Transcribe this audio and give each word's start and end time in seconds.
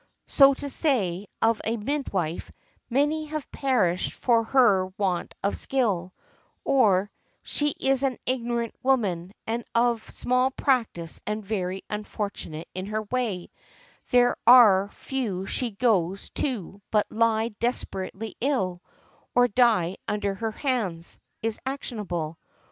So 0.25 0.55
to 0.55 0.67
say, 0.67 1.27
of 1.43 1.61
a 1.63 1.77
midwife, 1.77 2.51
"Many 2.89 3.25
have 3.25 3.51
perished 3.51 4.13
for 4.13 4.43
her 4.45 4.87
want 4.97 5.35
of 5.43 5.55
skill;" 5.55 6.15
or, 6.63 7.11
"She 7.43 7.75
is 7.79 8.01
an 8.01 8.17
ignorant 8.25 8.73
woman, 8.81 9.31
and 9.45 9.63
of 9.75 10.09
small 10.09 10.49
practice 10.49 11.21
and 11.27 11.45
very 11.45 11.83
unfortunate 11.87 12.67
in 12.73 12.87
her 12.87 13.03
way; 13.03 13.51
there 14.09 14.35
are 14.47 14.87
few 14.87 15.45
she 15.45 15.69
goes 15.69 16.31
to 16.31 16.81
but 16.89 17.05
lie 17.11 17.49
desperately 17.49 18.35
ill, 18.41 18.81
or 19.35 19.47
die 19.47 19.97
under 20.07 20.33
her 20.33 20.49
hands;" 20.49 21.19
is 21.43 21.59
actionable. 21.63 22.39